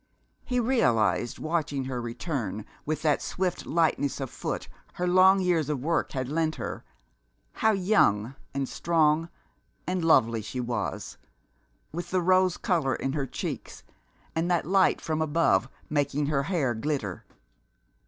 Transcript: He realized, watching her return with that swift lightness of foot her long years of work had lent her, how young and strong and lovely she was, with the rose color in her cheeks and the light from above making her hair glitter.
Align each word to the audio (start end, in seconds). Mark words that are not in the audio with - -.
He 0.43 0.59
realized, 0.59 1.37
watching 1.37 1.83
her 1.85 2.01
return 2.01 2.65
with 2.87 3.03
that 3.03 3.21
swift 3.21 3.67
lightness 3.67 4.19
of 4.19 4.31
foot 4.31 4.67
her 4.93 5.05
long 5.05 5.39
years 5.39 5.69
of 5.69 5.83
work 5.83 6.13
had 6.13 6.27
lent 6.27 6.55
her, 6.55 6.83
how 7.53 7.73
young 7.73 8.33
and 8.51 8.67
strong 8.67 9.29
and 9.85 10.03
lovely 10.03 10.41
she 10.41 10.59
was, 10.59 11.17
with 11.91 12.09
the 12.09 12.19
rose 12.23 12.57
color 12.57 12.95
in 12.95 13.13
her 13.13 13.27
cheeks 13.27 13.83
and 14.35 14.49
the 14.49 14.63
light 14.65 14.99
from 15.01 15.21
above 15.21 15.69
making 15.87 16.25
her 16.25 16.41
hair 16.41 16.73
glitter. 16.73 17.23